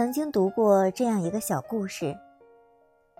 [0.00, 2.16] 曾经读过这样一个小故事：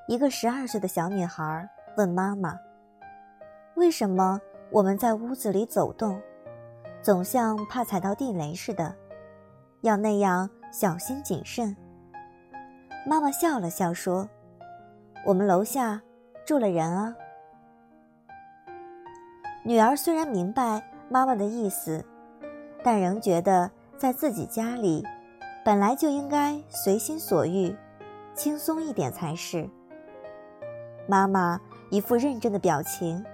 [0.09, 1.69] 一个十二岁的小女孩
[1.99, 2.59] 问妈妈
[3.77, 4.41] ：“为什么
[4.71, 6.19] 我们在屋子里走动，
[7.03, 8.97] 总像怕踩到地雷似的，
[9.83, 11.77] 要那样小心谨慎？”
[13.07, 14.27] 妈妈笑了笑说
[15.27, 16.01] ：“我们楼下
[16.47, 17.15] 住了人啊。”
[19.65, 22.03] 女儿虽然明白妈妈的意思，
[22.83, 25.07] 但仍觉得在自己家里，
[25.71, 27.73] 本来就应该随心所欲，
[28.35, 29.71] 轻松一点才是。
[31.07, 33.25] 妈妈一副认真的表情，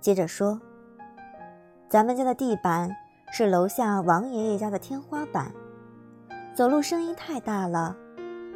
[0.00, 0.60] 接着说
[1.88, 2.90] ：“咱们家的地板
[3.30, 5.52] 是楼下王爷爷家的天花板，
[6.52, 7.96] 走路声音太大了，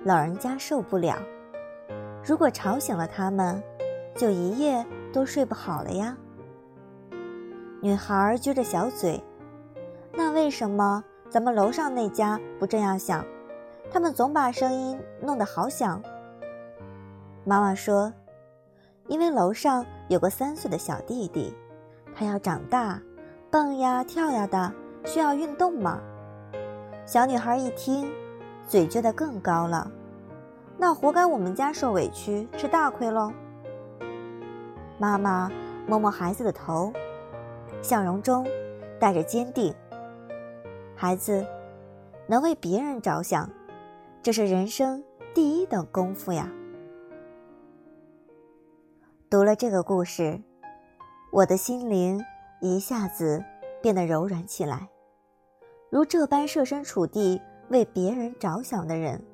[0.03, 1.17] 老人家受不了。
[2.25, 3.63] 如果吵醒了他们，
[4.17, 6.17] 就一夜都睡不好了呀。”
[7.81, 9.23] 女孩撅着小嘴，
[10.13, 13.25] 那为什么咱们楼上那家不这样想？
[13.91, 16.03] 他们总把声音弄得好响。
[17.45, 18.13] 妈妈说
[19.09, 21.55] ：“因为楼上有个三岁的小弟弟，
[22.15, 23.01] 他要长大，
[23.51, 24.73] 蹦呀跳呀的，
[25.05, 26.01] 需要运动嘛。”
[27.05, 28.11] 小女孩一听，
[28.67, 29.91] 嘴撅得更高了。
[30.77, 33.33] 那活该我们家受委屈，吃大亏喽。
[34.99, 35.51] 妈妈
[35.87, 36.93] 摸摸孩子的头。
[37.83, 38.47] 笑容中
[38.99, 39.75] 带着坚定。
[41.01, 41.47] 孩子，
[42.27, 43.49] 能为别人着想，
[44.21, 45.01] 这是人生
[45.33, 46.51] 第一等功夫呀。
[49.31, 50.43] 读了这个故事，
[51.31, 52.21] 我的心灵
[52.61, 53.45] 一下子
[53.81, 54.89] 变得柔软起来。
[55.89, 59.25] 如这般设身处地为别人着想的人，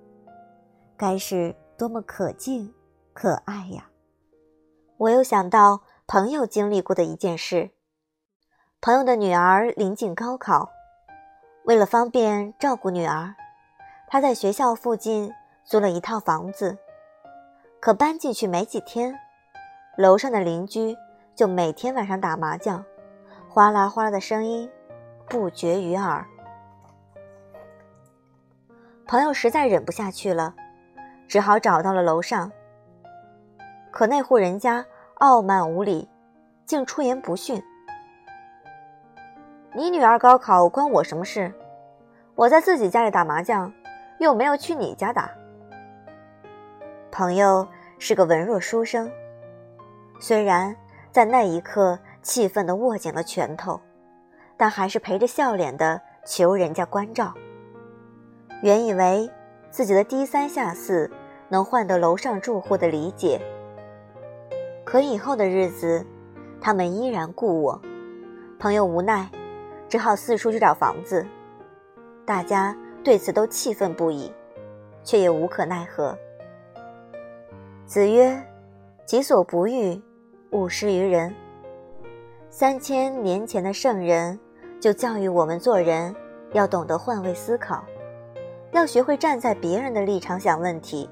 [0.99, 2.75] 该是多么可敬、
[3.15, 3.89] 可爱呀！
[4.99, 7.71] 我又想到朋友经历过的一件事。
[8.83, 10.69] 朋友的女儿临近高考，
[11.65, 13.35] 为了方便照顾女儿，
[14.07, 15.33] 他在学校附近
[15.65, 16.77] 租了一套房子。
[17.81, 19.19] 可搬进去没几天，
[19.97, 20.95] 楼上的邻居
[21.35, 22.85] 就每天晚上打麻将，
[23.49, 24.71] 哗啦哗啦的声音
[25.27, 26.27] 不绝于耳。
[29.07, 30.55] 朋友实在忍不下去了，
[31.27, 32.53] 只好找到了楼上。
[33.91, 36.11] 可那户人家傲慢无礼，
[36.67, 37.63] 竟出言不逊。
[39.77, 41.53] 你女儿高考关我什么事？
[42.37, 43.73] 我在自己家里打麻将，
[44.19, 45.29] 又没有去你家打。
[47.11, 47.67] 朋友
[47.99, 49.11] 是个文弱书生，
[50.21, 50.77] 虽然
[51.11, 53.81] 在那一刻气愤地握紧了拳头，
[54.57, 57.35] 但还是陪着笑脸的求人家关照。
[58.63, 59.29] 原以为
[59.71, 61.11] 自己的低三下四
[61.49, 63.41] 能换得楼上住户的理解，
[64.85, 66.07] 可以后的日子，
[66.61, 67.83] 他们依然顾我。
[68.57, 69.29] 朋友无奈。
[69.95, 71.25] 只好四处去找房子，
[72.27, 74.29] 大家对此都气愤不已，
[75.05, 76.19] 却也无可奈何。
[77.87, 78.37] 子曰
[79.07, 80.03] ：“己所不欲，
[80.51, 81.33] 勿施于人。”
[82.51, 84.37] 三千年前的圣人
[84.81, 86.13] 就教育我们做人
[86.55, 87.85] 要懂得换位思考，
[88.73, 91.09] 要学会站在别人的立场想问题，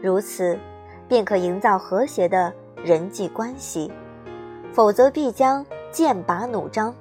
[0.00, 0.58] 如此
[1.06, 2.50] 便可营造和谐的
[2.82, 3.92] 人际关系，
[4.72, 6.94] 否则必将剑拔弩张。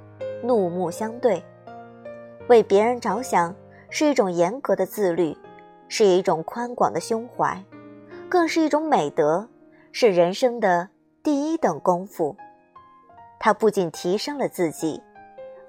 [0.43, 1.43] 怒目相对，
[2.47, 3.53] 为别人着想
[3.89, 5.37] 是一种严格的自律，
[5.87, 7.63] 是一种宽广的胸怀，
[8.29, 9.47] 更是一种美德，
[9.91, 10.89] 是人生的
[11.21, 12.35] 第一等功夫。
[13.39, 15.01] 它不仅提升了自己，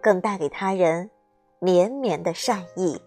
[0.00, 1.10] 更带给他人
[1.58, 3.00] 绵绵的善意。